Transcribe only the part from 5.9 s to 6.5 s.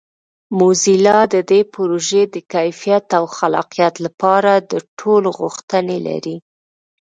لري.